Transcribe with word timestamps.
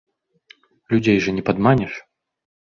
Людзей 0.95 1.17
жа 1.27 1.37
не 1.37 1.43
падманеш. 1.53 1.93